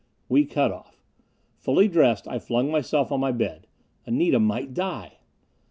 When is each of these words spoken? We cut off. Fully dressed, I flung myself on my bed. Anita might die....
We 0.27 0.45
cut 0.45 0.71
off. 0.71 0.99
Fully 1.59 1.87
dressed, 1.87 2.27
I 2.27 2.39
flung 2.39 2.71
myself 2.71 3.11
on 3.11 3.19
my 3.19 3.31
bed. 3.31 3.67
Anita 4.07 4.39
might 4.39 4.73
die.... 4.73 5.19